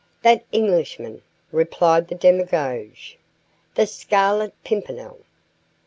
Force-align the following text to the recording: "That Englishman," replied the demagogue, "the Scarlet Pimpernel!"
"That 0.23 0.43
Englishman," 0.51 1.21
replied 1.51 2.07
the 2.07 2.15
demagogue, 2.15 2.95
"the 3.75 3.85
Scarlet 3.85 4.55
Pimpernel!" 4.63 5.19